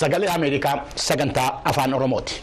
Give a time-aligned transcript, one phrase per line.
[0.00, 0.74] Sagalee Ameerikaa
[1.06, 2.42] sagantaa afaan Oromooti.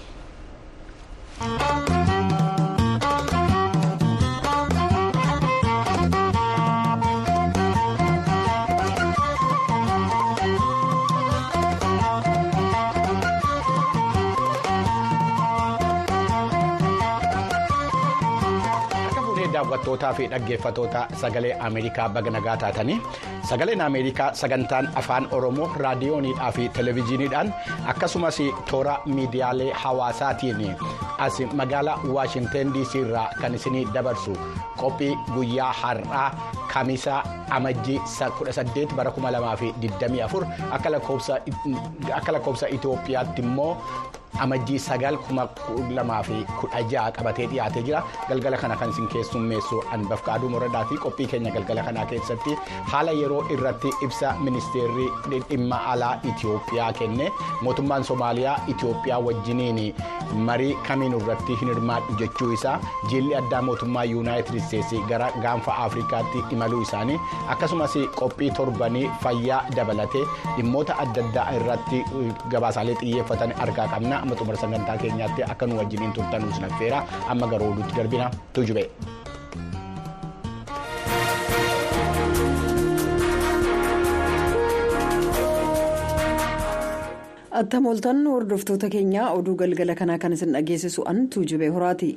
[19.54, 22.98] daawwattootaa fi dhaggeeffatoota sagalee ameerikaa baga nagaa taatanii
[23.50, 27.54] sagaleen ameerikaa sagantaan afaan oromoo raadiyooniidhaa fi televezyiiniidhaan
[27.93, 28.39] akkasumas
[28.71, 30.75] toora miidiyaalee hawaasaatiin
[31.25, 34.36] as magaalaa waashinten dc irraa kan isinii dabarsu
[34.81, 36.28] qophii guyyaa har'aa
[36.73, 37.23] kamisaa
[37.59, 40.45] amajjii 18 bara 2024
[42.20, 43.73] akka lakkoofsa itoophiyaatti immoo.
[44.45, 45.48] Amajjii sagal kuma
[45.98, 48.03] lamaa fi kudha ja'a qabatee dhiyaatee jira.
[48.30, 52.58] Galgala kana kan isin keessummeessu anbafqaaduu moradaa fi qophii keenya galgala kanaa keessatti
[52.92, 55.08] haala yeroo irratti ibsa ministeerri
[55.50, 57.31] dhimma alaa itiyoophiyaa kenne.
[57.62, 59.95] Mootummaan soomaaliyaa itiyoophiyaa wajjiniin
[60.50, 62.78] marii kamiin irratti hin hirmaadhu jechuu isaa.
[63.09, 67.19] Jilli addaa mootummaa yuunaayitid isteetsi gara gaanfa afrikaatti imaluu isaanii
[67.56, 70.25] akkasumas qophii torbanii fayyaa dabalatee
[70.58, 72.03] dhimmoota adda addaa irratti
[72.52, 74.22] gabaasaalee xiyyeeffatan argaa qabna.
[74.28, 77.00] Amma xumura sagantaa keenyaatti akka nu wajjiniin turtanuu sin affeera
[77.36, 78.84] amma garuu oduutti darbina tujube.
[87.52, 92.09] attamoltan hordoftoota keenyaa oduu galgala kanaa kan isin dhageessisu an tuujubee horaati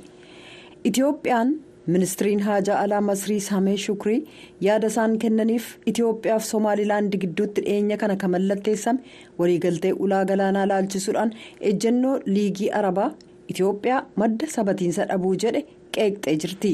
[0.85, 1.49] itiyoophiyaan
[1.87, 4.19] ministiriin haajaa alaa masrii samee shukrii
[4.67, 9.01] yaada isaan kennaniif itiyoophiyaaf somaalilaandi gidduutti dhiyeenya kana kan mallatteessame
[9.39, 11.33] waliigaltee ulaa galaanaa laalchisuudhaan
[11.73, 13.11] ejjennoo liigii arabaa
[13.49, 15.65] itiyoophiyaa madda sabatiinsa dhabuu jedhe
[15.97, 16.73] qeeqxee jirti.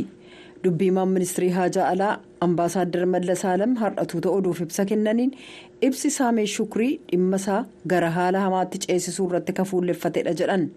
[0.65, 2.13] Dubbiimaan ministirii haajaa alaa
[2.45, 5.31] ambaasaaddar mallasaalam har'atuuta oduuf ibsa kennaniin.
[5.83, 10.69] Ibsi saamee shukrii dhimma isaa gara haala hamaatti ceesisuu irratti kafuulleffatedha jedhan.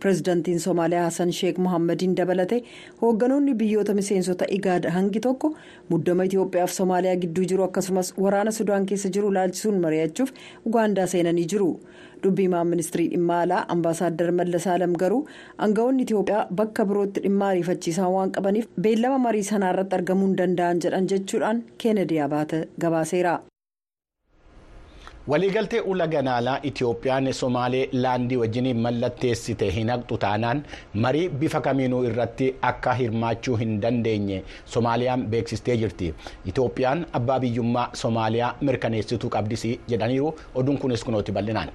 [0.00, 2.62] Pireezidantiin soomaaliyaa hasan sheek mohammadiin dabalate
[3.02, 5.54] hoogganoonni biyyoota miseensota igaada hangi tokko
[5.88, 10.32] muddama itiyoophiyaaf soomaaliyaa gidduu jiru akkasumas waraana sudaan keessa jiru laalchisuun mari'achuuf
[10.66, 11.70] ugaandaa seenanii jiru
[12.26, 15.22] dubbiimaan ministirii dhimma alaa ambaasaaddar mallasaalam garuu
[15.68, 20.84] aangawoonni itiyoophiyaa bakka birootti dhimma ariifachiisaa waan qabaniif beellama marii sanaa irratti argamuu hin danda'an
[20.86, 23.34] jedhan jechuudhaan keenedi abaate gabaaseera.
[25.32, 30.58] waliigaltee ula galaanaa itiyoophiyaan somaalee laandii wajjiniin mallatteessite hin haqxu taanaan
[31.04, 34.42] marii bifa kamiinuu irratti akka hirmaachuu hin dandeenye
[34.74, 36.10] soomaaliyaan beeksistee jirti
[36.52, 39.64] itiyoophiyaan abbaa biyyummaa soomaaliyaa mirkaneessituu qabdis
[39.94, 41.72] jedhaniiru oduun kunis kunooti bal'inaan.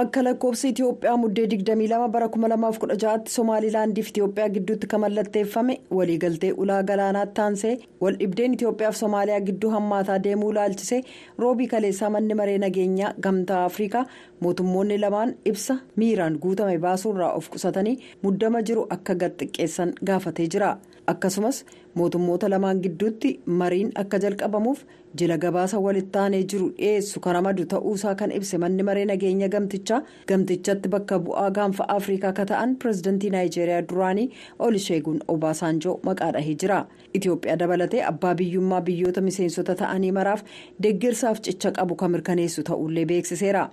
[0.00, 7.34] Akka lakkoofsa itiyoophiyaa muddee 22 bara 2016tti somaalilaandiif itiyoophiyaa gidduutti kan mallatteeffame waliigaltee ulaa galaanaatti
[7.38, 7.72] taansee
[8.04, 11.00] wal dhibdeen itiyoophiyaaf soomaaliyaa gidduu hammaataa deemuu laalchisee
[11.44, 14.04] roobii kaleessaa manni maree nageenyaa gamtaa afrikaa
[14.46, 20.72] mootummoonni lamaan ibsa miiraan guutame baasuurraa of qusatanii muddama jiru akka gad xiqqeessan gaafatee jira
[21.06, 21.64] akkasumas
[21.94, 24.84] mootummoota lamaan gidduutti mariin akka jalqabamuuf
[25.20, 30.00] jila gabaasa walitti aanee jiru dhiyeessu kan ramadu ta'uusaa kan ibse manni maree nageenya gamtichaa
[30.28, 34.28] gamtichatti bakka bu'aa gaanfa afrikaa akka ta'an pireezidantii naayijeeriyaa duraanii
[34.68, 36.80] olisheegun obaasaanjoo maqaa dhahee jira
[37.20, 40.42] itiyoophiyaa dabalatee abbaa biyyummaa biyyoota miseensota ta'anii maraaf
[40.82, 43.68] deeggarsaaf cicha qabu kan mirkaneessu ta'ullee beeksiseera.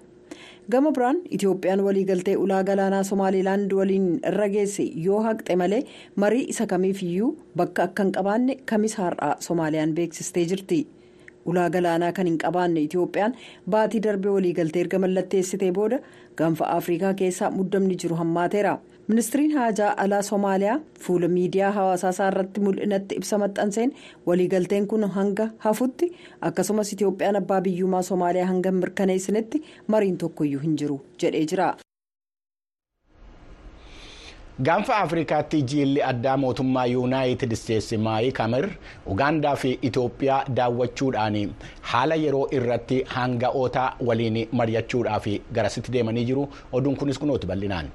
[0.74, 5.82] Gama biraan itiyoophiyaan waliigaltee ulaa galaanaa somaalilaand waliin irra geesse yoo haqxe malee
[6.24, 7.30] marii isa kamiif iyyuu
[7.62, 10.80] bakka akka hin qabaanne kamis har'aa soomaaliyaan beeksistee jirti.
[11.46, 13.34] Ulaa galaanaa kan hin qabaanne itiyoophiyaan
[13.76, 16.00] baatii darbee waliigaltee erga mallatteessitee booda
[16.38, 18.78] gaanfa afrikaa keessaa muddamni jiru hammaateera
[19.10, 23.94] ministiriin haajaa alaa soomaaliyaa fuula miidiyaa hawaasaa isaa irratti mul'inatti ibsa maxxanseen
[24.30, 26.08] waliigalteen kun hanga hafutti
[26.50, 29.64] akkasumas itiyoophiyaan abbaa biyyummaa soomaaliyaa hanga mirkaneessinetti
[29.94, 31.70] mariin tokkoyyuu hin jiru jedhee jira.
[34.68, 38.66] gaanfa afrikaatti jilli addaa mootummaa yuunaayitid isteetsi maayii kamir
[39.14, 41.38] ugaandaa fi itiyoophiyaa daawwachuudhaan
[41.94, 45.28] haala yeroo irratti hanga'oota waliin mari'achuudhaaf
[45.60, 47.88] garasitti deemanii jiru oduun kunis kunooti bal'inaan.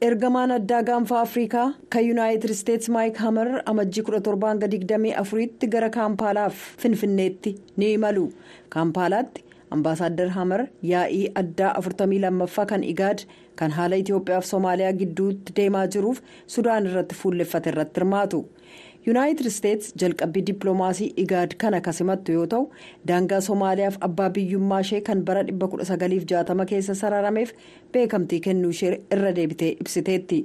[0.00, 6.54] Ergamaan addaa gaanfa afrikaa kan yuunaayitid isteetsi maayik hamar amajjii 17 hanga 24tti gara kaampaalaaf
[6.82, 8.26] finfinneetti ni imalu.
[8.68, 13.24] Kaampaalaatti ambaasaaddar hamar yaa'ii addaa 42ffaa kan igaad
[13.56, 18.44] kan haala itiyoophiyaaf soomaaliyaa gidduutti deemaa jiruuf sudaan irratti fuulleffate irratti hirmaatu
[19.06, 22.64] yuunaayitid isteets jalqabbii dippiloomaasii igaad kana kasimattu yoo ta'u
[23.10, 27.52] daangaa soomaaliyaaf abbaa biyyummaa ishee kan bara 1960 keessa sararameef
[27.96, 30.40] beekamtii kennuu ishee irra deebitee ibsiteetti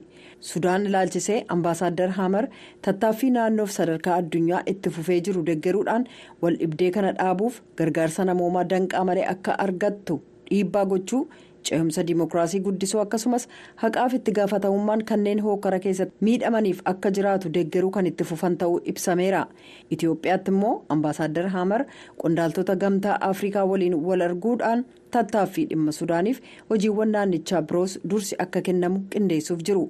[0.51, 2.47] sudaan ilaalchisee ambaasaaddar haamar
[2.87, 6.07] tattaaffii naannoof sadarkaa addunyaa itti fufee jiru deggeruudhaan
[6.41, 10.21] wal dhibdee kana dhaabuuf gargaarsa namoomaa danqaa malee akka argattu
[10.51, 11.23] dhiibbaa gochuu.
[11.69, 13.47] Ce'umsa dimookiraasii guddisuu akkasumas
[13.83, 19.43] haqaaf itti gaafatamummaan kanneen hookara keessatti miidhamaniif akka jiraatu deggeruu kan itti fufan ta'uu ibsameera
[19.89, 21.85] itiyoophiyaatti immoo ambaasaaddar haamar
[22.23, 24.85] qondaaltota gamtaa afrikaa waliin wal arguudhaan
[25.15, 26.37] tattaaffii dhimma sudaaniif
[26.69, 29.83] hojiiwwan naannichaa biroos dursi akka kennamu qindeessuuf jiru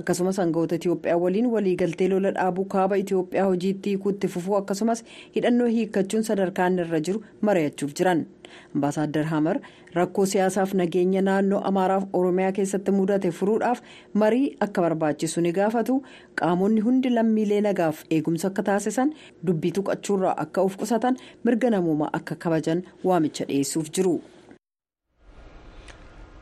[0.00, 5.04] akkasumas aangawoota itiyoophiyaa waliin waliigaltee lola dhaabuu kaaba itiyoophiyaa hojiitti hiikuutti fufuu akkasumas
[5.36, 8.26] hidhannoo hiikkachuun sadarkaan irra jiru mari'achuuf jiran.
[8.74, 9.56] Ambaasaaddar hamar
[9.98, 13.80] rakkoo siyaasaaf nageenya naannoo amaaraaf oromiyaa keessatti mudate furuudhaaf
[14.22, 15.98] marii akka barbaachisu ni gaafatu
[16.42, 19.12] qaamonni hundi lammiilee nagaaf eegumsa akka taasisan
[19.46, 24.16] dubbii tuqachuurraa akka of qusatan mirga namoomaa akka kabajan waamicha dhiyeessuuf jiru.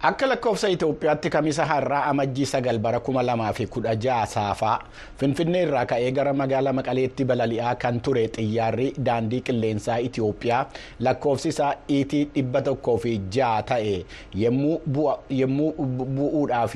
[0.04, 4.78] Akka lakkoofsa itoophiyaatti kamisa har'aa amajjii sagal bara kuma lamaa fi kudha jaha saafaa
[5.20, 10.66] finfinnee irraa ka'ee gara magaalaa maqaleetti balali'aa kan ture xiyyaarri daandii qilleensaa itoophiyaa.
[11.00, 13.94] Lakkoofsi isaa iitii dhibba tokkoo fi jaha ta'e
[14.42, 15.72] yommuu
[16.16, 16.74] bu'uudhaaf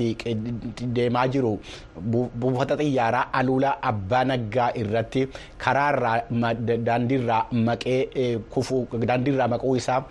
[0.97, 1.53] deemaa jiru.
[2.39, 5.27] Buufata xiyyaaraa aluulaa abbaa naggaa irratti
[5.65, 6.17] karaarraa
[6.85, 7.43] daandiirraa
[9.53, 10.01] maquu isaa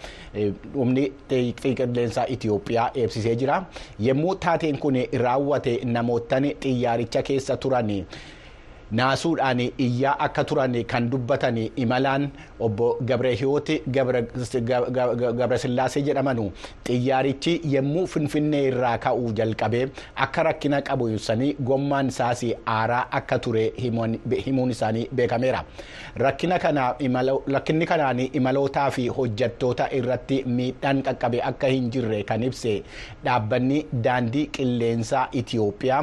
[0.74, 3.58] humni qilleensaa itoophiyaa eebsisee jira.
[4.06, 7.90] Yommuu taateen kun raawwate namootni xiyyaaricha keessa turan
[8.90, 12.30] naasuudhaan iyyaa akka turan kan dubbatan imalaan
[12.60, 13.82] obbo gabrehiyooti
[15.38, 16.46] gabrasillaasee jedhamanu
[16.88, 19.82] xiyyaarichi yommuu finfinnee irraa ka'uu jalqabee
[20.26, 22.44] akka rakkina qabu ibsanii gommaan isaas
[22.76, 23.64] aaraa akka ture
[24.46, 25.64] himuun isaanii beekameera
[26.24, 32.74] rakkinni kanaan imalootaa fi hojjattoota irratti miidhaan qaqqabe akka hin jirre kan ibse
[33.24, 36.02] dhaabbanni daandii qilleensaa itiyoophiyaa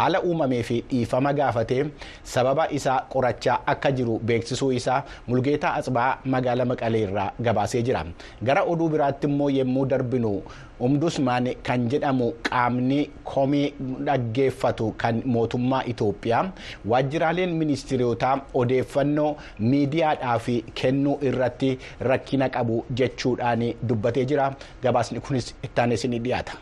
[0.00, 1.78] haala uumamee fi dhiifama gaafate.
[2.24, 8.04] Sababa isaa qorachaa akka jiru beeksisuu isaa mulgeetaa asbaa magaala maqalee irraa gabaasee jira
[8.50, 10.32] gara oduu biraatti immoo yommuu darbinu
[10.86, 13.00] umdusmaan kan jedhamu qaamni
[13.32, 13.66] komii
[14.06, 16.42] dhaggeeffatu kan mootummaa itoophiyaa
[16.94, 20.48] waajjiraaleen ministirootaa odeeffannoo miidiyaadhaaf
[20.82, 21.70] kennuu irratti
[22.10, 24.50] rakkina qabu jechuudhaan dubbatee jira
[24.82, 26.52] gabaasni kunis ittaanis ni dhiyaata.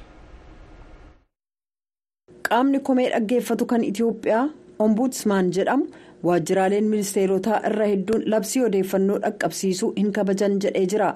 [2.48, 4.44] qaamni komee dhaggeeffatu kan itiyoophiyaa.
[4.86, 5.86] Ombudsmaan jedhamu
[6.28, 11.08] waajjiraaleen ministeerotaa irra hedduun labsii odeeffannoo dhaqqabsiisuu hin kabajan jedhee jira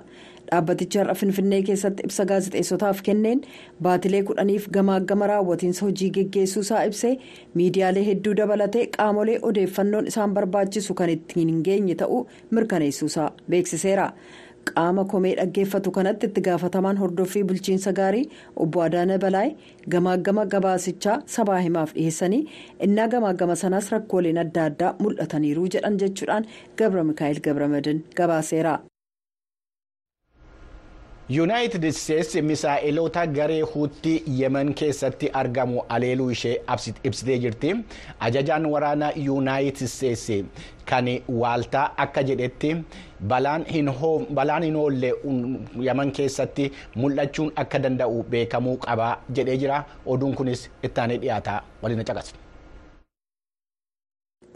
[0.51, 3.41] dhaabbatichi har'a finfinnee keessatti ibsa gaazexeessotaaf kenneen
[3.87, 7.13] baatilee kudhaniif gamaagama raawwatiinsa hojii geggeessuusaa ibsee
[7.61, 14.11] miidiyaalee hedduu dabalatee qaamolee odeeffannoon isaan barbaachisu kan ittiin hin geenye ta'uu mirkaneessuusaa beeksiseera.
[14.71, 18.25] Qaama komee dhaggeeffatu kanatti itti gaafatamaan hordoffii bulchiinsa gaarii
[18.67, 19.51] obbo Adaana Balaay
[19.97, 22.43] gamaagama gabaasichaa sabaa himaaf dhiheessanii
[22.89, 26.49] innaa gamaagama sanaas rakkooleen adda addaa mul'ataniiru jedhan jechuudhaan
[26.83, 28.75] gabra mikaa'el gabramadin gabaaseera.
[31.35, 36.57] yuunaayitid isteetsi misaa'iloota garee huutii yemen keessatti argamu aleeluu ishee
[37.11, 37.71] ibsitee jirti
[38.29, 40.37] ajajaan waraanaa yuunaayitid isteetsi
[40.95, 41.11] kan
[41.43, 42.73] waaltaa akka jedhetti
[43.35, 43.65] balaan
[44.67, 45.11] hin oolle
[45.89, 46.71] yemen keessatti
[47.03, 49.83] mul'achuun akka danda'u beekamuu qaba jedhee jira.
[50.07, 51.61] Oduun kunis ittaanee dhiyaata.
[51.83, 52.41] Waliin caqasaa.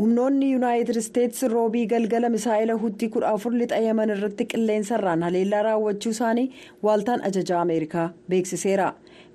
[0.01, 6.13] humnoonni yuunaayitid isteetsi roobii galgala misaa'ila huutii kudha afur lixa yemen irratti qilleensarraan haleellaa raawwachuu
[6.17, 6.45] isaanii
[6.89, 8.87] waaltaan ajajaa ameerikaa beeksiseera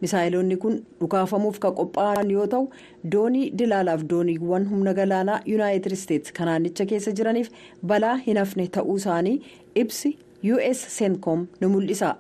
[0.06, 2.66] misaa'iloonni kun dhukaafamuuf kan qophaa'an yoo ta'u
[3.16, 7.50] doonii dilaalaaf dooniiwwan humna galaanaa yuunaayitid isteetsi kanaanicha keessa jiraniif
[7.94, 9.36] balaa hin hafne ta'uu isaanii
[9.86, 10.14] ibsi
[10.54, 12.12] us seenkoom ni mul'isa.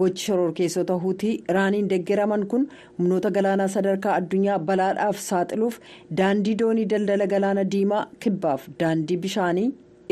[0.00, 2.64] gochi shororkeessota huutii iraaniin deggeraman kun
[2.98, 5.78] humnoota galaanaa sadarkaa addunyaa balaadhaaf saaxiluuf
[6.18, 9.64] daandii doonii daldala galaana diimaa kibbaaf daandii bishaanii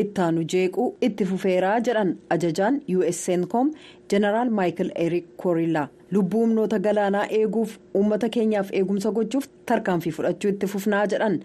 [0.05, 3.71] ittaanu jeequu itti fufeeraa jedhan ajajaan us seenkoom
[4.15, 10.67] jeneraal maayikil erik koorillaa lubbuu humnoota galaanaa eeguuf uummata keenyaaf eegumsa gochuuf tarkaanfii fudhachuu itti
[10.75, 11.39] fufnaa jedhan.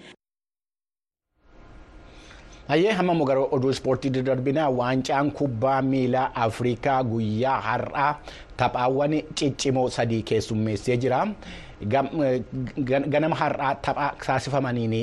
[2.70, 8.12] Hayyee hamma gara oduu ispoortii darbinaa waancaan kubbaa miilaa afrikaa guyyaa har'aa
[8.58, 11.20] taphaawwan ciccimoo sadii keessummeessee jira
[13.14, 14.94] ganama har'aa tapha taasifamaniin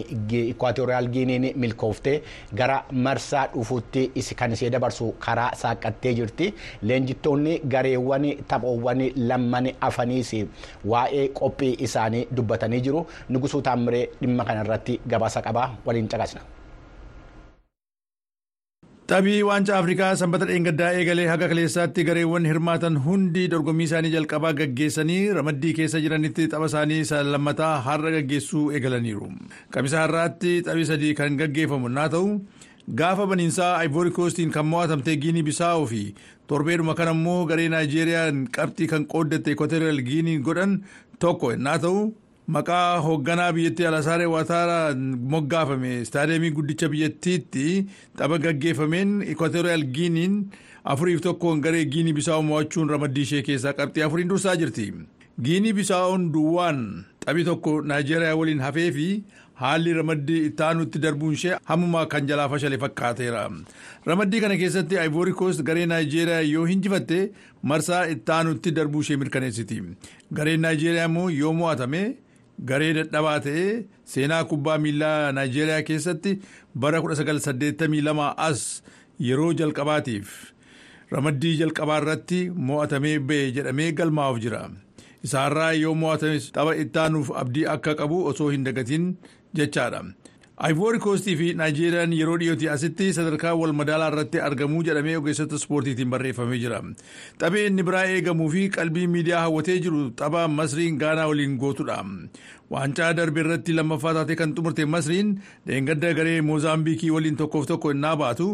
[0.53, 2.17] ikwaatoriyaal giiniin milkooftee
[2.61, 4.03] gara marsaa dhufuutti
[4.41, 6.55] kan ishee dabarsu karaa saaqqattee jirti.
[6.83, 10.35] Leenjittoonni gareewwan taphoowwan lamman afaniis
[10.85, 13.07] waa'ee qophii isaanii dubbatanii jiru.
[13.29, 16.41] Nugusuu taammiree dhimma kanarratti gabaasa qabaa waliin caqasna.
[19.07, 25.21] Taphi waancaa Afrikaa sanbata dheengaddaa eegalee haga kaleessaatti gareewwan hirmaatan hundi dorgommii isaanii jalqabaa gaggeessanii
[25.39, 29.29] ramaddii keessa jiranitti tapha isaanii isa lammataa har'a gaggeessuu eegalaniiru.
[29.71, 32.35] Kamisa har'aatti taphi sadii kan gaggeeffamu naa ta'u
[33.03, 36.03] gaafa baniinsaa Ivory Coastiin kan mo'atamte Giinii Bisaa'oo fi
[36.51, 40.81] torbeedhuma kan ammoo garee Naayijeeriyaan qabxii kan qooddatte Equatorial Giinii godhan
[41.19, 42.07] tokko naa ta'u.
[42.55, 44.95] Maqaa hoogganaa biyyattii Alasaaree Waataara
[45.35, 47.87] moggaafame istaadiyeemii guddicha biyyattiitti
[48.17, 50.37] tapha gaggeeffameen Equatorial Giiniin
[50.85, 54.93] afuriif tokkoon garee Giinii Bisaa'oo mo'achuun ramaddii ishee keessaa qabxii afuriin dursaa jirti.
[55.43, 56.85] Giinii Bisaa'oon duwwaan
[57.25, 59.07] taphi tokko Naayijeeriyaa waliin hafee fi
[59.63, 63.43] haalli ramaddii ittaanutti darbuun ishee hammumaa kan jalaa fashale fakkaateera.
[64.07, 67.19] Ramaddii kana keessatti Ivory Coast garee Naayijeeriyaa yoo injifatte
[67.63, 69.83] marsaa ittaanutti darbuu ishee mirkaneessiti.
[70.33, 72.05] Gareen Naayijeeriyaa immoo yoo mo'atame.
[72.65, 76.33] Garee dadhabaa ta'ee seenaa kubbaa miilaa Naayijeeriyaa keessatti
[76.85, 78.63] bara 1982 as
[79.29, 80.31] yeroo jalqabaatiif
[81.17, 82.39] ramaddii jalqabaa irratti
[82.71, 84.63] mo'atamee ba'e jedhamee galmaa'uuf jira.
[85.27, 89.07] Isaarraa yoo mo'atame tapha ittaanuuf abdii akka qabu osoo hin dagatiin
[89.61, 90.01] jechaadha.
[90.59, 96.09] Ivory Coastii fi Naayijeeriyaan yeroo dhiyootii asitti sadarkaa wal madaalaa irratti argamuu jedhamee ogeessota ispoortiitiin
[96.15, 96.79] barreeffamee jira.
[97.39, 101.99] Taphee inni biraa eegamuu fi qalbii miidiyaa hawwatee jiru tapha Masriin Gaanaa waliin gootudha.
[102.71, 105.35] Waancaa darbe irratti lammaffaa taatee kan xumurte Masriin
[105.67, 108.49] dheengadda garee Moozaambiikii waliin tokkoof tokko innaa baatu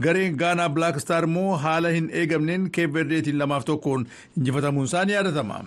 [0.00, 4.06] gareen Gaanaa Black Star immoo haala hin eegamneen Keep Verdeetiin lamaaf tokkoon
[4.38, 5.60] injifatamuun isaa ni yaadatama.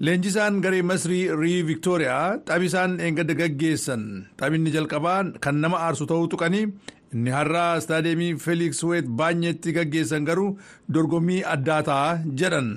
[0.00, 4.02] Leenjisaan garee Masrii Rii Viktooriyaa taphi isaan dheengadda gaggeessan
[4.38, 6.66] taphni jalqabaa kan nama aarsu ta'uu tuqanii
[7.14, 10.50] inni har'aa istaadiyeemii Feeliks Weet baay'eetti gaggeessan garuu
[10.94, 12.12] dorgommii addaa ta'a
[12.42, 12.68] jedhan.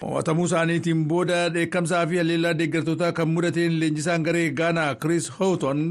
[0.00, 5.82] Mo'atamuu isaaniitiin booda dheekkamsaa fi haleellaa deeggartootaa kan mudateen leenjisaan garee Gaanaa Chris Houghton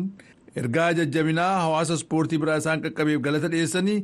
[0.61, 3.99] ergaa jajjabinaa hawaasa ispoortii biraa isaan qaqqabeef galata dhiyeessanii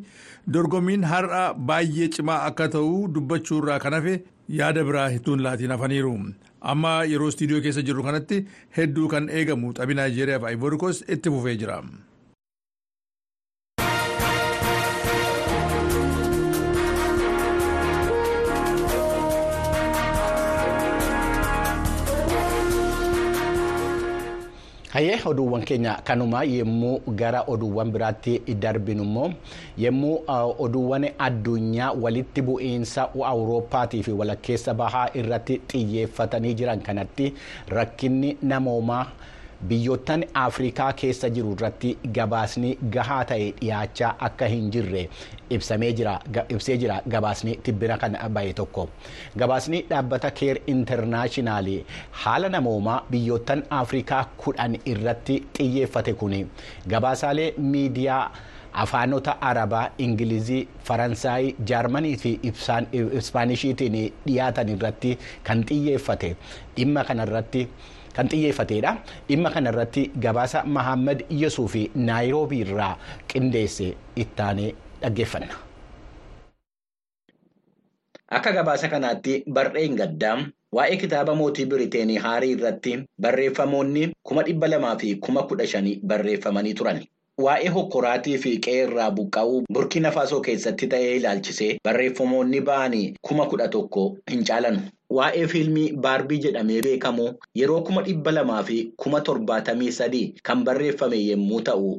[0.53, 1.41] dorgommiin har'a
[1.71, 4.15] baay'ee cimaa akka ta'u dubbachuurraa kan hafe
[4.61, 6.15] yaada biraa hittuun laatiin hafaniiru.
[6.61, 8.37] Amma yeroo istiidiyoo keessa jirru kanatti
[8.77, 11.81] hedduu kan eegamu taphi Naayijeeriyaa fi Ivory Coast itti fufee jira.
[24.93, 29.29] Hayyee oduuwwan keenya kanuma yommuu gara oduuwwan biraatti darbinu immoo
[29.77, 30.15] yommuu
[30.59, 37.33] oduuwwan addunyaa walitti bu'iinsa awurooppaatii fi walakkeessa bahaa irratti xiyyeeffatanii jiran kanatti
[37.67, 39.05] rakkinni namoomaa
[39.69, 45.03] biyyoottan afrikaa keessa jiru irratti gabaasni gahaa ta'e dhiyaachaa akka hin jirre
[45.57, 48.87] ibsee jira gabaasni tibbina kan bahe tokko.
[49.37, 51.75] Gabaasni dhaabbata keer intarnaashinaali
[52.23, 56.33] haala namoomaa biyyoottan afrikaa kudhan irratti xiyyeeffate kun
[56.95, 58.23] gabaasaalee miidiyaa
[58.83, 62.31] afaanota arabaa ingilizii faransaayii jaarmanii fi
[63.19, 66.35] ispaanishiitiin dhiyaatan irratti kan xiyyeeffate.
[66.77, 67.67] Dhimma kanarratti.
[68.15, 68.91] Kan xiyyeeffatedha
[69.29, 72.93] dhimma kanarratti gabaasa mahammad yesuu fi naayiroobii irraa
[73.33, 73.87] qindeesse
[74.25, 75.55] ittaanee dhaggeeffanna.
[78.37, 80.35] Akka gabaasa kanaatti barreen gaddaa
[80.77, 82.93] waa'ee kitaaba mootii Biriteenii Haarii irratti
[83.25, 87.01] barreeffamoonni kuma dhibba lamaa fi kuma kudha shanii barreeffamanii turan.
[87.43, 93.67] Waa'ee hokkoraatii fi qe'ee irraa buqqa'uu Burkina Faasoo keessatti ta'ee ilaalchisee barreeffamoonni ba'anii kuma kudha
[93.75, 94.81] tokko hin caalanu.
[95.17, 97.29] Waa'ee fiilmii baarbii jedhamee beekamu
[97.61, 101.89] yeroo kuma dhibba lamaa fi kuma torbaatamii sadii kan barreeffame yommuu ta'u,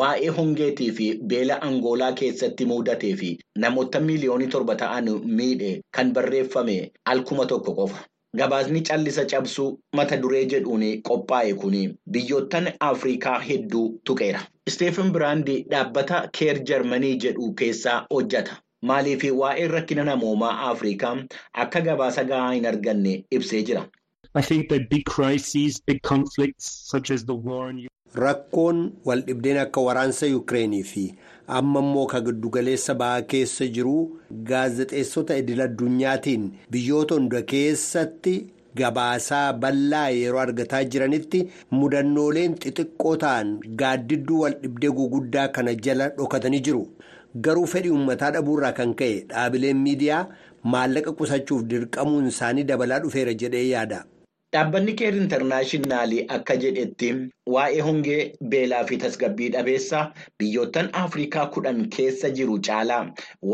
[0.00, 3.32] waa'ee hongeetii fi beela angoolaa keessatti mudatee fi
[3.66, 8.04] namoota miiliyoonii torba ta'an miidhe kan barreeffame al kuma tokko qofa.
[8.36, 11.74] Gabaasni callisa cabsuu mata duree jedhuun qophaa'e kun
[12.10, 14.40] biyyoottan Afrikaa hedduu tuqeera.
[14.70, 18.58] Isteefan Biraandi dhaabbata Keer Jarmanii jedhu keessaa hojjeta.
[18.90, 21.10] Maaliif waa'ee rakkina namoomaa Afrikaa
[21.64, 23.82] akka gabaasa gahaa hin arganne ibsee jira.
[28.14, 31.04] Rakkoon waldhibdeen akka waraansa Yukireenii fi
[31.58, 33.94] amma immoo ka giddugaleessa bahaa keessa jiru
[34.50, 36.44] gaazexeessota idil addunyaatiin
[36.76, 38.34] biyyoota hunda keessatti
[38.80, 41.40] gabaasaa bal'aa yeroo argataa jiranitti
[41.80, 43.50] mudannooleen xixiqqoo ta'an
[43.82, 46.84] gaaddidduu waldhibdee guguddaa kana jala dhokatanii jiru.
[47.44, 50.22] Garuu fedhii uummataa dhabuurraa kan ka'e dhaabileen miidiyaa
[50.74, 54.04] maallaqa qusachuuf dirqamuun isaanii dabalaa dhufeera jedhee yaada.
[54.54, 57.06] Dhaabbanni keer intarnaashinaalii akka jedhetti
[57.54, 58.18] waa'ee hongee
[58.54, 60.02] beelaa fi tasgabbii dhabeessaa
[60.42, 62.98] biyyoottan Afrikaa kudhan keessa jiru caalaa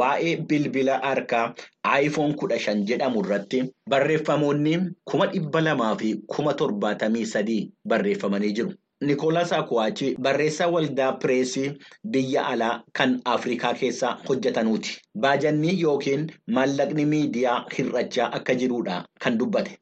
[0.00, 1.44] waa'ee bilbila harkaa
[1.92, 3.62] aayifoon kudha shan jedhamu irratti
[3.94, 4.74] barreeffamoonni
[5.12, 7.60] kuma dhibba lamaa fi kuma torbaatamii sadii
[7.94, 8.74] barreeffamanii jiru.
[9.08, 11.68] Nikoolaas Akwaachii barreessaa waldaa pireesii
[12.14, 14.98] biyya alaa kan Afrikaa keessa hojjetanuuti.
[15.26, 16.26] Baajannii yookiin
[16.56, 19.78] maallaqni miidiyaa hir'achaa akka jirudha kan dubbate.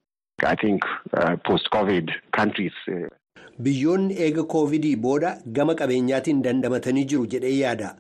[3.66, 7.94] Biyyoonni eega koovidii booda gama qabeenyaatiin dandamatanii jiru jedhee yaada.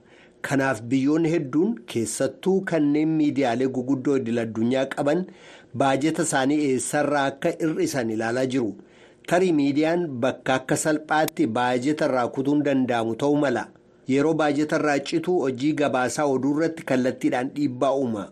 [0.48, 5.24] Kanaaf biyyoonni hedduun keessattuu kanneen miidiyaalee guguddoo idil addunyaa qaban
[5.82, 8.68] baajeta isaanii eessarraa akka hir'isan ilaalaa jiru.
[9.28, 13.64] Tarii miidiyaan bakka akka salphaatti baajeta irraa kutuun danda'amu ta'uu mala.
[14.14, 18.28] Yeroo baajeta irraa citu hojii gabaasaa oduu irratti kallattiidhaan dhiibbaa uuma.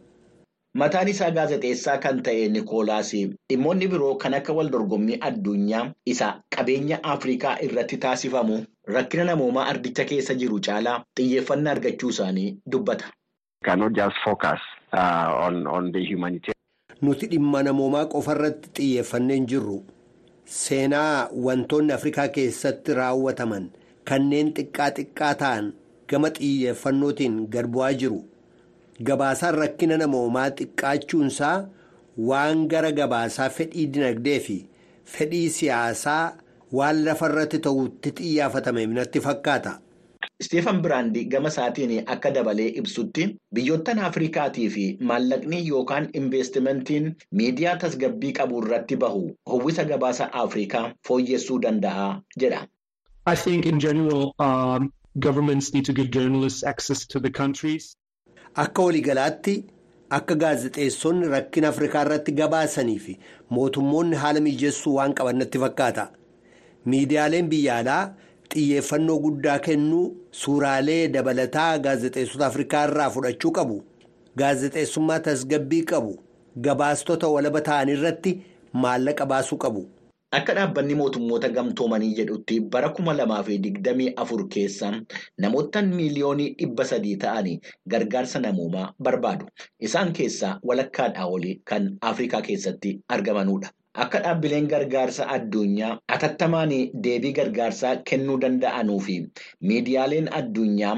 [0.81, 3.11] Mataan isaa gaazexeessaa kan ta'e Nikoolaas
[3.51, 8.57] dhimmoonni biroo kan akka wal dorgommii addunyaa isa qabeenya Afrikaa irratti taasifamu
[8.97, 13.05] rakkina namoomaa ardicha keessa jiru caalaa xiyyeeffannaa argachuu isaanii dubbata.
[17.03, 19.79] Nuti dhimma namoomaa qofa irratti xiyyeeffannee hin jirru.
[20.59, 23.71] Seenaa wantoonni Afrikaa keessatti raawwataman
[24.11, 25.73] kanneen xiqqaa xiqqaa ta'an
[26.11, 28.21] gama xiyyeeffannootiin gad bu'aa jiru.
[29.03, 31.69] Gabaasaan rakkina namoomaa xiqqaachuunsaa
[32.31, 34.57] waan gara gabaasaa fedhii dinagdee fi
[35.15, 36.23] fedhii siyaasaa
[36.81, 39.73] waan lafarratti ta'utti xiyyeeffatame natti fakkaata.
[40.41, 47.11] Isteefan Biraandii gama isaatiin akka dabalee ibsutti biyyoottan Afrikaatii fi maallaqni yookaan investimentiin
[47.41, 52.09] miidiyaa tasgabbii qabu irratti bahu hawwisa gabaasa Afrikaa fooyyessuu danda'a
[52.41, 52.63] jedha.
[53.27, 54.91] I think in general um,
[55.29, 57.97] governments need to give journalists access to the countries.
[58.63, 59.55] Akka waliigalaatti
[60.11, 63.15] akka gaazexeessonni rakkina Afrikaa irratti gabaasanii fi
[63.57, 66.05] mootummoonni haala mijeessuu waan qaban natti fakkaata.
[66.87, 68.03] Miidiyaaleen biyya alaa
[68.55, 70.05] xiyyeeffannoo guddaa kennuu
[70.43, 73.83] suuraalee dabalataa gaazexeessota Afrikaa irraa fudhachuu qabu.
[74.39, 76.15] Gaazexeessummaa tasgabbii qabu.
[76.61, 78.37] Gabaastota walaba ta'an irratti
[78.73, 79.87] maallaqa baasuu qabu.
[80.37, 84.89] Akka dhaabbanni mootummoota gamtoomanii jedhutti bara kuma lamaa fi digdamii afur keessa
[85.45, 87.55] namoottan miiliyoonii dhibba sadii ta'anii
[87.95, 89.47] gargaarsa namoomaa barbaadu.
[89.89, 93.71] Isaan keessaa walakkaadhaa olii kan Afrikaa keessatti argamanudha.
[94.07, 96.73] Akka dhaabbileen gargaarsa addunyaa atattamaan
[97.07, 99.19] deebii gargaarsaa kennuu danda'anuu fi
[99.71, 100.97] miidiyaaleen addunyaa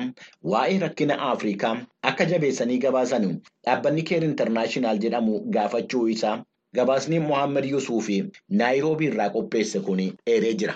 [0.54, 1.74] waa'ee rakkina Afrikaa
[2.12, 3.28] akka jabeessanii gabaasan
[3.66, 6.36] dhaabbanni keer intarnaashinaal jedhamu gaafachuu isaa.
[6.74, 8.08] Gabaasni Mohaammed Yusuf
[8.50, 10.74] Naayiroobii irraa qopheesse kun eeree jira.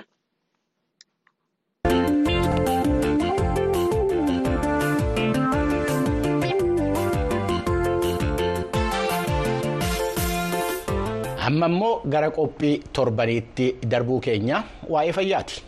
[11.46, 14.62] Amma immoo gara qophii torbaniitti darbuu keenya
[14.94, 15.62] waa'ee fayyaati.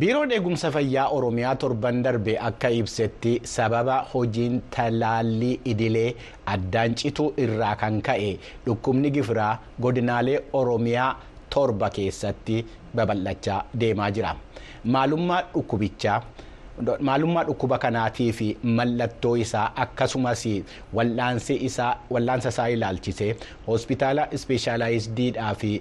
[0.00, 6.10] Biiroon eegumsa fayyaa oromiyaa torban darbe akka ibsetti sababa hojiin talaallii idilee
[6.54, 8.30] addaan cituu irraa kan ka'e
[8.66, 9.52] dhukkubni gifiraa
[9.86, 11.10] godinaalee oromiyaa
[11.56, 12.56] torba keessatti
[12.96, 14.32] babal'achaa deemaa jira
[14.94, 16.18] maalummaa dhukkubichaa.
[17.08, 18.46] Maalummaa dhukkuba kanaatii fi
[18.78, 20.44] mallattoo isaa akkasumas
[20.98, 21.54] wal'aansa
[22.50, 25.72] isaa ilaalchisee hospitaala ispeeshaalaayizdiidhaa fi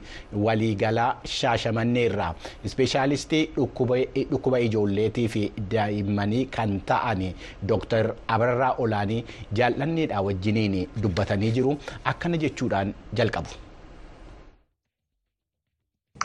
[0.47, 2.33] waliigalaa shaashamanneerraa
[2.69, 5.43] ispeeshaalistii dhukkuba ijoolleetii fi
[5.75, 7.25] daa'immanii kan ta'an
[7.73, 9.23] dooktar abarraa olaanii
[9.61, 11.77] jaallanneedhaa wajjiniin dubbatanii jiru
[12.13, 13.49] akkana jechuudhaan jalqabu.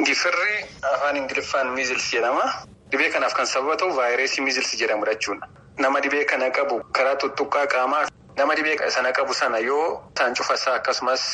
[0.06, 0.56] Gifirri
[0.94, 2.46] afaan Ingiliffaan miizils jedhama.
[2.90, 5.48] Dhibee kanaaf kan sababa ta'u vaayirasii miizils jedhamu jechuudha.
[5.78, 8.04] Nama dhibee kana qabu karaa tuttuqqaa qaamaa
[8.36, 11.24] nama dhibee sana qabu sana yoo isaan cufasaa akkasumas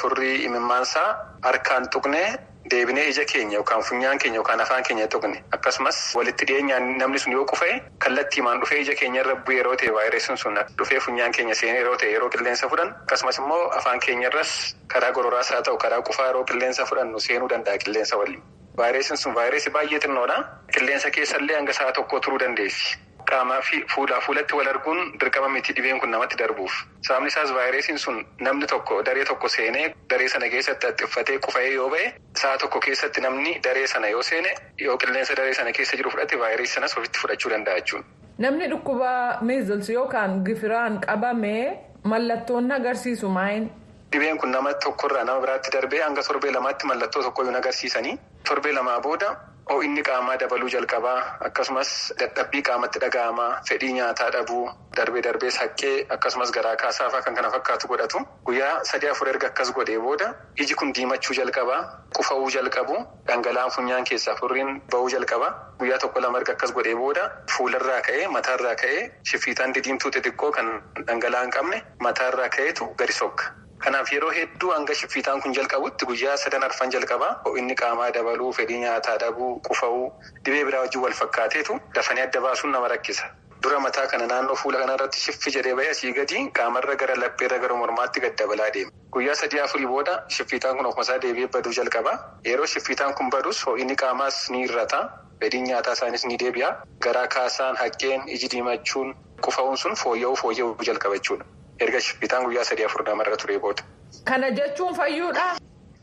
[0.00, 1.08] furrii imimmaansaa
[1.42, 2.28] harkaan tuqnee
[2.70, 7.32] deebinee ija keenya yookaan funyaan keenya yookaan afaan keenya tuqne akkasumas walitti dhiyeenyaan namni sun
[7.32, 11.54] yoo qufee kallattiimaan dhufee ija keenya irra bu'ee yeroo ta'e vaayirasiin sun dhufee funyaan keenya
[11.62, 14.52] seenee yeroo ta'e yeroo qilleensa fudhan akkasumas immoo afaan keenya irras
[14.94, 18.42] karaa gororaas haa ta'u karaa qufaa yeroo qilleensa fudhannu seenuu danda'a qilleensa waliin.
[18.78, 20.36] Vaayirasiin sun vaayirasii baay'ee xinnoodha.
[20.74, 22.98] Qilleensa keessallee hanga sa'a tokko turuu dandeessi.
[23.30, 26.72] Qaamaa fi fuulaa fuulatti wal arguun dirqama miti dhibeen kun namatti darbuuf.
[27.06, 31.88] Sababni isaas vaayirasiin sun namni tokko daree tokko seenee daree sana keessatti haxxiffatee qufa'ee yoo
[31.90, 32.06] ba'e
[32.42, 36.38] sa'a tokko keessatti namni daree sana yoo seene yoo qilleensa daree sana keessa jiru fudhate
[36.40, 38.04] vaayirasii sanas ofitti fudhachuu danda'a jechuudha.
[38.38, 43.70] Namni dhukkuba meezils yookaan gifiraan qabamee mallattoon agarsiisu maayin?
[44.12, 49.00] Dhibeen kun nama tokkorraa nama biraatti darbee hanga torbee lamaatti mallattoo tokkoyyuu agarsiisanii torbee lamaa
[49.06, 49.30] booda
[49.70, 54.62] ho'inni qaamaa dabaluu jalqabaa akkasumas dadhabbii qaamatti dhaga'amaa fedhii nyaataa dhabuu
[54.96, 59.70] darbee darbees haqqee akkasumas garaa kaasaafaa kan kana fakkaatu godhatu guyyaa sadii afur erga akkas
[59.76, 60.28] godhee booda
[60.64, 61.78] iji kun diimachuu jalqabaa
[62.18, 62.96] qufa'uu jalqabu
[63.30, 65.52] dhangala'aan funyaan keessaa furriin ba'uu jalqabaa
[65.84, 70.74] guyyaa tokko lama erga akkas godhee booda fuularraa ka'ee mataarraa ka'ee shiffiitaan didiimtuu xixiqqoo kan
[71.06, 73.44] dhangala'aa hin qabne mataarraa ka'eetu gadi sokka.
[73.84, 78.80] Kanaaf yeroo hedduu hanga shiffiitaan kun jalqabutti guyyaa sadan arfan jalqabaa ho'inni qaamaa dabaluu fedhii
[78.86, 80.08] nyaataa dhabuu qufa'uu
[80.48, 83.30] dhibee biraa wajjin wal fakkaateetu dafanii adda baasuun nama rakkisa.
[83.64, 87.74] Dura mataa kana naannoo fuula kanarratti shiffi jedhee bahee asii gadi qaamarra gara lapheerra gara
[87.80, 88.92] mormaatti gad dabalaa deema.
[89.16, 92.14] Guyyaa sadii afurii booda shiffiitaan kun ofumasaa deebi'ee baduu jalqaba.
[92.50, 95.00] Yeroo shiffiitaan kun badus ho'inni qaamaas ni hir'ata.
[95.40, 96.70] Fedhiin nyaataa isaanis ni deebi'a.
[97.06, 99.14] Garaa kaasaan haqqeen iji diimachuun
[99.48, 101.44] qufa'uun sun fooyya'uu fooyya'uu jalqaba jechuudha.
[101.86, 103.82] Erga shiffiitaan guyyaa sadii afur namarra ture booda.
[104.30, 105.46] Kana jechuun fayyuudha.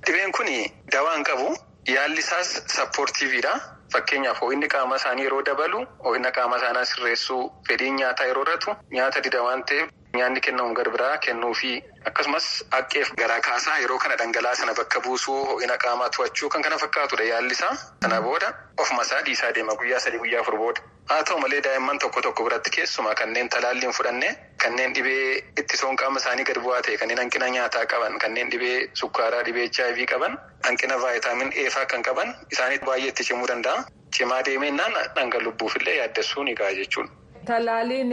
[0.07, 0.47] Dhibeen kun
[0.95, 1.47] dawaa hin qabu.
[1.95, 3.53] Yaalli isaas sappoortiiviidha.
[3.93, 9.21] Fakkeenyaaf ho'inni qaama isaanii yeroo dabalu ho'ina qaama isaanii sirreessuu fedhiin nyaataa yeroo irratu nyaata
[9.27, 11.71] dida waan ta'eef nyaanni kennamu gara biraa kennuu fi
[12.09, 16.77] akkasumas haqqeef garaa kaasaa yeroo kana dhangala'aa sana bakka buusuu ho'ina qaamaa to'achuu kan kana
[16.83, 17.73] fakkaatudha yaalli isaa.
[18.03, 20.81] Sana booda ofuma isaa dhiisaa deema guyyaa sadii guyyaa afur booda.
[21.09, 24.31] Haa ta'u malee daa'imman tokko tokko biratti keessumaa kanneen talaalliin fudhanne
[24.63, 29.43] kanneen dhibee ittisoon qaama isaanii gadi bu'aa ta'e kanneen hanqina nyaataa qaban kanneen dhibee sukkaaraa
[29.49, 30.39] dhibee HIV qaban
[30.69, 33.85] hanqina vaayitaamin Eefaa kan qaban isaanitti baay'ee itti cimuu danda'a.
[34.17, 37.11] Cimaa deemennaan dhanga lubbuufillee yaaddessuu ni ga'a jechuudha.
[37.47, 38.11] Talaalliin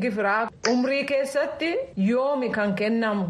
[0.00, 1.70] gifiraa umrii keessatti
[2.08, 3.24] yoomi kan kennamu.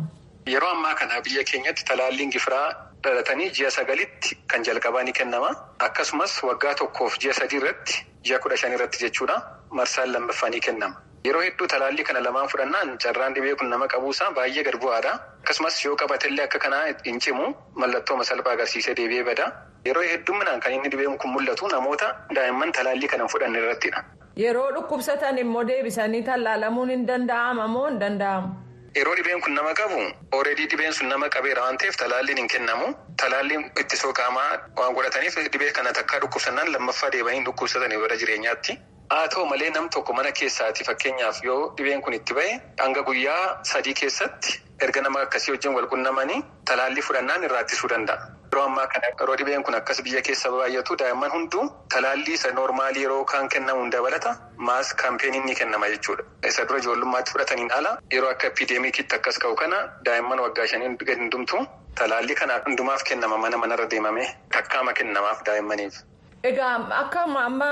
[0.54, 2.66] Yeroo ammaa kana biyya keenyatti talaalliin gifiraa
[3.04, 5.50] dhalatanii ji'a sagalitti kan jalqabaa ni kennama.
[5.86, 9.36] Akkasumas waggaa tokkoof ji'a sadii irratti ji'a kudha shan irratti jechuudha
[9.70, 11.00] marsaan lammaffaa ni kennama.
[11.26, 15.14] Yeroo hedduu talaallii kana lamaan fudhannaan carraan dhibee kun nama qabuusaa baay'ee gad bu'aadha.
[15.42, 17.48] Akkasumas yoo qabatellee akka kanaa hin cimu
[17.84, 19.48] mallattoo salphaa agarsiisee deebi'ee bada.
[19.88, 24.04] Yeroo hedduminaan kan inni dhibeen kun mul'atu namoota daa'imman talaallii kana fudhanne irrattidha.
[24.42, 28.48] Yeroo dhukkubsatan immoo deebisanii tallaalamuun hin danda'ama moo hin danda'amu?
[28.96, 30.00] Yeroo dhibeen kun nama qabu
[30.38, 32.90] ooredii dhibeen sun nama qabeera waan ta'eef talaalliin hin kennamu.
[33.22, 38.78] Talaalliin ittisoo qaamaa waan godhataniif dhibee kana takkaa dhukkubsannaan lammaffaa deebanii dhukkubsatanii bara jireenyaatti.
[39.10, 43.42] Haa ta'u malee nam tokko mana keessaati fakkeenyaaf yoo dhibeen kun itti ba'e hanga guyyaa
[43.72, 44.54] sadii keessatti
[44.86, 46.38] erga nama akkasii wajjin wal qunnamanii
[46.70, 48.26] talaallii fudhannaan irraa ittisuu danda'a.
[48.50, 51.64] Yeroo ammaa kana yeroo dhibeen kun akkas biyya keessa baay'atu daa'imman hunduu
[51.94, 54.34] talaallii isa noormaalii yeroo kaan kennamuun dabalata
[54.70, 56.24] maas kaampeenii ni kennama jechuudha.
[56.50, 61.20] Isa dura ijoollummaatti fudhataniin ala yeroo akka epideemikiitti akkas ka'u kana daa'imman waggaa shanii gadi
[61.22, 61.62] hundumtu
[62.02, 66.02] talaallii kana hundumaaf kennama mana manarra deemamee takkaama kennamaaf daa'immaniif.
[66.46, 67.68] Egaa akka amma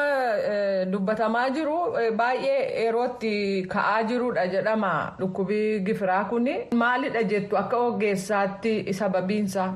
[0.93, 1.77] dubbatamaa jiru
[2.21, 3.33] baay'ee yerootti
[3.75, 6.49] ka'aa jirudha jedhama dhukkubii gifiraa kun
[6.83, 9.69] maalidha jettu akka ogeessaatti sababiinsaa.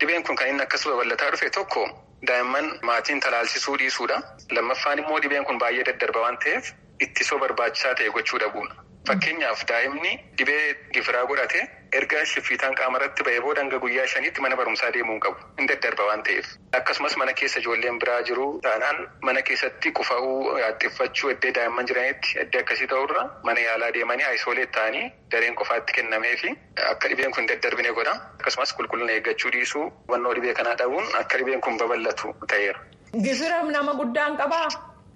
[0.00, 1.84] Dhibeen kun kan inni akkas babal'ataa dhufe tokko
[2.30, 4.20] daa'imman maatiin talaalsisuu dhiisuudha.
[4.58, 6.72] Lammaffaan immoo dhibeen kun baay'ee daddarba waan ta'eef
[7.08, 8.74] ittisoo barbaachisaa ta'e gochuu dhabuudha.
[9.08, 10.62] Fakkeenyaaf daa'imni dhibee
[10.94, 11.60] gifiraa godhate
[11.92, 15.36] erga shiffiitaan qaama irratti ba'ee booda guyyaa shaniitti mana barumsaa deemuu qabu.
[15.58, 16.46] Hin daddarba waan ta'eef.
[16.78, 22.60] Akkasumas mana keessa ijoolleen biraa jiru taanaan mana keessatti qufa'uu haxxiffachuu iddoo daa'imman jiranitti iddoo
[22.64, 25.04] akkasii ta'urra mana yaalaa deemanii aayisoolee ta'anii
[25.36, 26.52] dareen qofaatti kennamee fi
[26.90, 28.14] akka dhibeen kun daddarbine godha.
[28.40, 32.80] Akkasumas qulqullina eeggachuu dhiisuu hubannoo dhibee kanaa dhabuun akka dhibeen kun babal'atu ta'eera.
[33.28, 34.68] Gifira nama guddaan qabaa?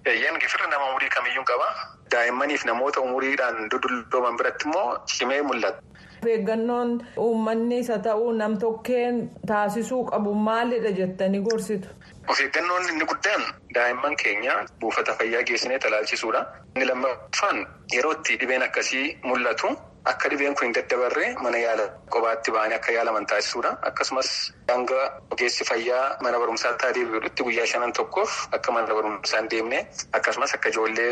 [0.05, 1.65] Eeyyeen gifira nama umurii kamiyyuu qaba.
[2.11, 5.81] Daa'immaniif namoota umuriidhaan dudullooman biratti immoo cimee mul'ata.
[6.29, 11.87] Eeggannoon uummanni isa ta'uu nam tokkeen taasisuu qabu maalidha jettanii gorsitu?
[12.29, 13.41] Of eeggannoon inni guddaan
[13.75, 16.45] daa'imman keenya buufata fayyaa geessinee talaalchisuudha.
[16.75, 19.73] Inni lammaffaan yeroo itti dhibeen akkasii mul'atu
[20.09, 21.83] akka dhibeen kun hin daddabarre mana yaala
[22.13, 23.71] kophaatti ba'anii akka yaalaman taasisuudha.
[23.89, 24.29] Akkasumas
[24.71, 24.99] hanga
[25.35, 29.79] ogeessi fayyaa mana barumsaa deebi'uudhutti guyyaa shanan tokkoof akka mana barumsaa hin deemne
[30.19, 31.09] akkasumas akka ijoollee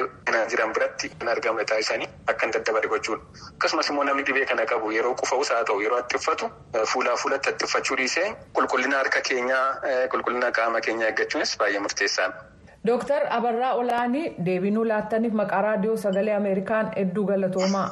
[0.53, 3.23] jiran biratti hin argamne taasisanii akka hin daddabarre gochuudha.
[3.55, 6.49] Akkasumas immoo namni dhibee kana qabu yeroo qufa'us haa ta'u yeroo hattiffatu
[6.93, 8.27] fuulaa fuulatti hattiffachuu dhiisee
[8.59, 9.65] qulqullina harka keenyaa
[10.13, 12.45] qulqullina qaama keenyaa eeggachuunis baay'ee murteessaadha.
[12.87, 17.89] Dooktar Abarraa Olaanii deebinuu laattaniif maqaa raadiyoo sagalee Ameerikaan hedduu galatoomaa.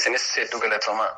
[0.00, 1.10] Isinis hedduu galatoomaa.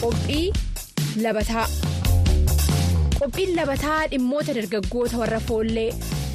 [0.00, 0.52] Qophii
[1.22, 1.66] labataa
[3.18, 5.90] Qophiin labataa dhimmoota dargaggoota warra foollee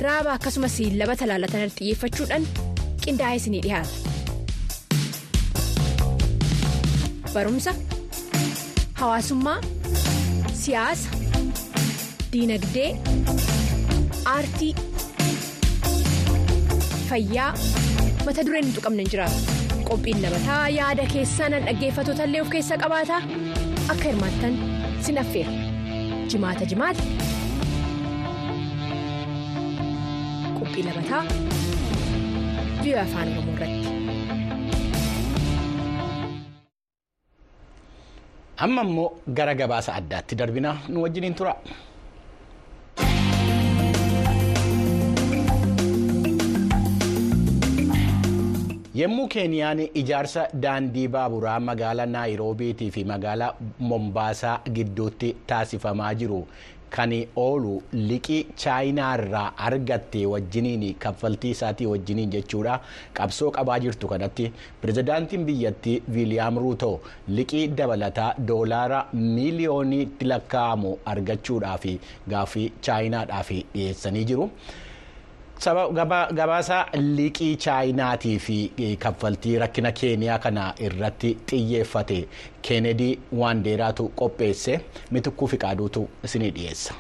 [0.06, 2.48] raaba akkasumas labata laalatan xiyyeeffachuudhaan
[3.06, 3.90] qindaa'ee isinii dhiyaata.
[7.34, 7.74] Barumsa,
[8.94, 9.60] hawaasummaa,
[10.54, 11.10] siyaasa,
[12.34, 12.89] diinagdee,
[14.26, 14.74] aartii,
[17.10, 17.52] fayyaa
[18.26, 19.39] mata dureen hin tuqamne hin jiraatu.
[19.89, 23.17] qophiin labataa yaada keessan dhaggeeffattoota illee of keessa qabaata
[23.93, 24.54] akka hirmaattan
[25.08, 25.52] sin affeera
[26.34, 27.04] jimaata jimaata
[30.60, 31.22] qophii labataa
[32.82, 33.89] biyya afaan oromoo irratti.
[38.67, 39.08] amma immoo
[39.41, 41.54] gara gabaasa addaatti darbina nu wajjiniin tura.
[49.00, 53.56] Yommuu keeniyaan ijaarsa daandii baaburaa magaalaa naayiroobiitii fi magaalaa
[53.92, 56.42] mombaasaa gidduutti taasifamaa jiru
[56.96, 57.72] kan oolu
[58.10, 62.76] liqii chaayinaarraa argatte wajjiniin kaffaltii isaatii wajjiniin jechuudha
[63.20, 64.46] qabsoo qabaa jirtu kanatti
[64.82, 66.92] pirezidaantiin biyyattii viiliyaam ruuto
[67.40, 71.86] liqii dabalataa doolaara miiliyooniitti lakkaa'amu argachuudhaaf
[72.36, 74.50] gaaffii chaayinaadhaaf dhiyeessanii jiru.
[75.62, 82.28] Gabaasa liqii chaayinaatii fi kaffaltii rakkina keeniyaa kana irratti xiyyeeffate
[82.62, 84.80] keenedii waandeeraatu qopheesse
[85.12, 86.94] mitukkuu fi qaaduutu isinii dhiyeessa.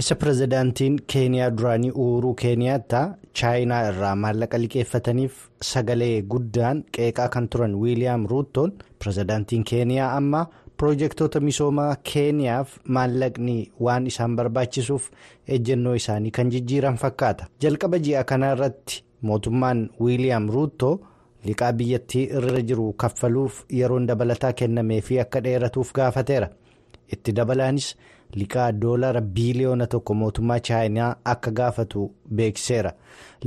[0.00, 5.32] isa pirezidaantiin keeniyaa duraanii uhuruu keeniyaattaa chaayinaa irraa maallaqa liqeeffataniif
[5.70, 10.46] sagalee guddaan qeeqaa kan turan wiiliyaam ruutoon pirezidaantiin keeniyaa amma
[10.80, 15.08] piroojeektoota misoomaa keeniyaaf maallaqni waan isaan barbaachisuuf
[15.56, 20.90] ejjennoo isaanii kan jijjiiran fakkaata jalqaba ji'a kana irratti mootummaan wiiliyaam ruuto
[21.48, 26.48] liqaa biyyattii irra jiru kaffaluuf yeroon dabalataa kennamee fi akka dheeratuuf gaafateera
[27.16, 27.90] itti dabalaanis
[28.36, 32.06] liqaa doolara biiliyoona tokko mootummaa chaayinaa akka gaafatu
[32.40, 32.92] beeksiseera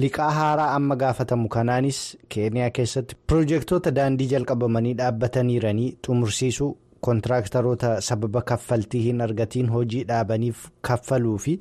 [0.03, 1.99] liqaa haaraa amma gaafatamu kanaanis
[2.35, 6.71] keeniyaa keessatti piroojeektoota daandii jalqabamanii dhaabbataniiranii xumursiisuu.
[7.07, 11.53] Kontiraaktaroota sababa kaffaltii hin argatiin hojii dhaabaniif kaffaluu fi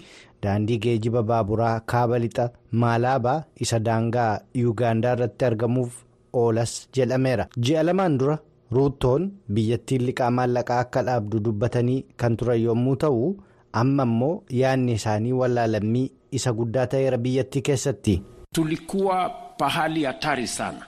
[0.42, 2.46] daandii geejiba baaburaa kaaba lixa
[2.84, 4.30] maalaabaa isa daangaa
[4.62, 5.92] yuugaandaa irratti argamuuf
[6.42, 8.38] oolas jedhameera ji'a lamaan dura
[8.78, 13.24] ruutoon biyyattiin liqaa maallaqaa akka dhaabdu dubbatanii kan turan yommuu ta'u
[13.84, 16.06] amma immoo yaadni isaanii wallaalamii
[16.38, 18.14] isa guddaa ta'eera biyyattii keessatti.
[18.54, 19.16] tulikuwa
[19.58, 20.86] pahali hatari sana.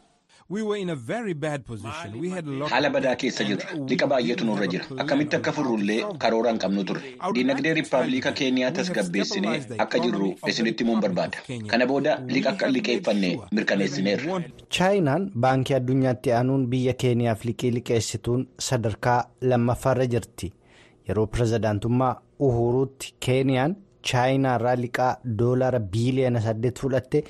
[2.70, 7.12] Haala badaa keessa jirra liqa baay'eetu nurra jira akkamitti akka furrullee karoora hin qabnu turre
[7.36, 11.38] diinagdee riippaabilika keeniyaa tasgabbeessinee akka jirru isinitti himuun barbaada
[11.74, 14.40] kana booda liqa akka liqeeffanne mirkaneessineerra.
[14.78, 19.20] chaayinaan baankii addunyaatti aanuun biyya keeniyaaf liqii liqeessituun sadarkaa
[19.52, 20.52] lammaffaarra jirti
[21.08, 22.12] yeroo pirezidaantummaa
[22.50, 23.76] uhuruutti keeniyaan
[24.10, 27.24] chaayinaarraa liqaa doolaara biiliyoona 8 fudhatte.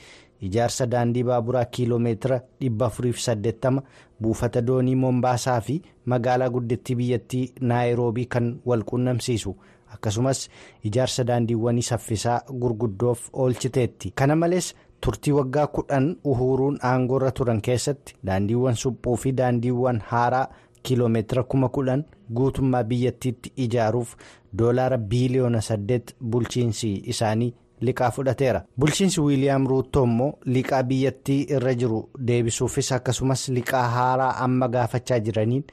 [0.48, 3.82] Ijaarsa daandii baaburaa kiiloomeetira 480
[4.22, 9.54] buufata doonii moombaasaa fi magaalaa guddittii biyyattii naayiroobii kan wal quunnamsiisu
[9.94, 10.48] akkasumas
[10.90, 18.74] ijaarsa daandiiwwanii saffisaa gurguddoof oolchiteetti kana malees turtii waggaa kudhan uhuruun aangoorra turan keessatti daandiiwwan
[18.74, 20.46] suphuu fi daandiiwwan haaraa
[20.82, 22.02] kiiloomeetira 10,000
[22.34, 24.14] guutummaa biyyattiitti ijaaruuf
[24.58, 26.00] doolaara biiliyoona 8
[26.30, 27.54] bulchiinsi isaanii.
[27.88, 28.62] Liqaa fudhateera.
[28.78, 35.64] Bulchiinsi wiiliyaam ruuttoo immoo liqaa biyyattii irra jiru deebisuufis akkasumas liqaa haaraa amma gaafachaa jiraniin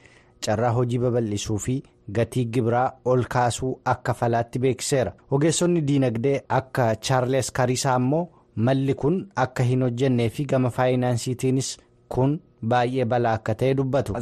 [0.46, 1.82] carraa hojii babal'isuu fi
[2.18, 5.12] gatii gibiraa ol kaasuu akka falaatti beeksiseera.
[5.30, 11.76] Ogeessonni diinagdee akka chaarles karisaa immoo malli kun akka hin hojjennee fi gama faayinaansiitiinis
[12.08, 14.14] kun baay'ee balaa akka ta'e dubbatu.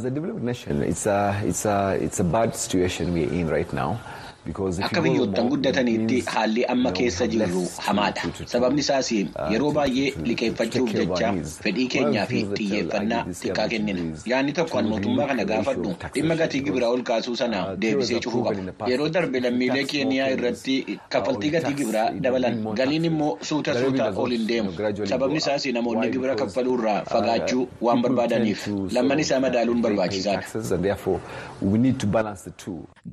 [4.87, 8.21] Akka biyyoottan guddataniitti haalli amma keessa jirru hamaadha
[8.53, 11.33] sababni isaas yeroo baay'ee liqeeffachuuf jecha
[11.65, 14.01] fedhii keenyaa fi xiyyeeffannaa xiqqaa kennina.
[14.31, 19.09] Yaadni tokko mootummaa kana gaafadhu dhimma gatii gibiraa ol kaasuu sana deebisee cufuu qaba yeroo
[19.17, 20.75] darbe lammiilee keeniyaa irratti
[21.15, 24.71] kaffaltii gatii gibiraa dabalan galiin immoo suuta suuta ol hin deemu
[25.13, 31.19] sababni isaas namoonni gibira kaffaluurraa fagaachuu waan barbaadaniif lamman isaa madaaluun barbaachisaadha.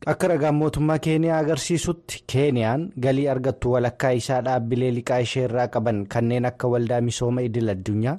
[0.07, 6.05] akka ragaan mootummaa keeniyaa agarsiisutti keeniyaan galii argattu walakkaa isaa dhaabbilee liqaa ishee irraa qaban
[6.15, 8.19] kanneen akka waldaa misooma idil addunyaa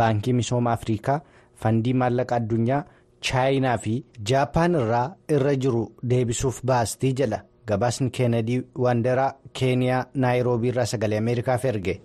[0.00, 1.18] baankii misooma afrikaa
[1.64, 2.80] fandii maallaqa addunyaa
[3.28, 3.94] chaayinaa fi
[4.30, 5.04] jaapaan irraa
[5.38, 7.42] irra jiru deebisuuf baastii jedha
[7.72, 12.00] gabaasni keenedii waanderaa keeniyaa naayiroobii irraa sagalee ameerikaaf erge.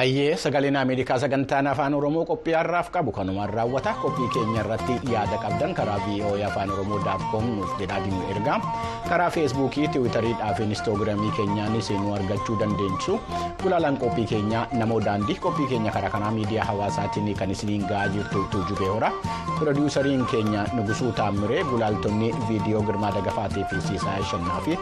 [0.00, 3.92] Hayyee sagaleen Ameerikaa sagantaan afaan Oromoo qophii har'aaf qabu kanumaan raawwata.
[4.02, 8.56] Qophii keenya irratti yaada qabdan karaa VOA afaan Oromoo daakkoom nuuf jedhaatiin ergaa
[9.08, 13.18] karaa feesbuukii tiwiitariidhaa fi inistoogiraamii keenyaanis nu argachuu dandeessu
[13.62, 18.46] gulaalaan qophii keenyaa namoo daandii qophii keenya karaa kanaa miidiyaa hawaasaatiin kan isiniin ga'aa jirtu
[18.54, 19.12] tuujubee hora
[19.58, 24.78] pirodiisariin keenya nugusuu taammiree gulaaltonni viidiyoo girmaa dagafaatii fi siisaa shannaa fi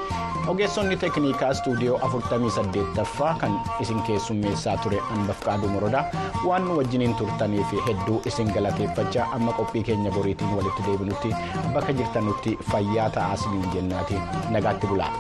[0.49, 5.03] ogeessonni teeknikaa istuudiyoo 48ffaa kan isin keessummeessaa ture.
[5.17, 6.05] Anbafqaaduu Morodaa
[6.49, 11.35] waan wajjiniin turtaniif hedduu isin galateeffachaa amma qophii keenya boriitiin walitti deebinutti
[11.75, 14.21] bakka jirtanutti fayyaa ta'aa isiniin jennaati
[14.57, 15.13] nagaatti bulaa.